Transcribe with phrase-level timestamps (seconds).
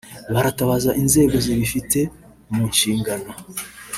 [0.33, 1.99] baratabaza inzego zibafite
[2.53, 3.29] mu nshingano